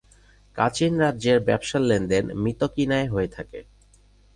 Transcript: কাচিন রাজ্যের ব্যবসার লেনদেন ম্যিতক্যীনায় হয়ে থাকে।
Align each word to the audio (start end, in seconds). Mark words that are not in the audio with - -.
কাচিন 0.57 0.93
রাজ্যের 0.99 1.39
ব্যবসার 1.39 1.81
লেনদেন 1.81 2.25
ম্যিতক্যীনায় 2.43 3.07
হয়ে 3.07 3.29
থাকে। 3.35 3.59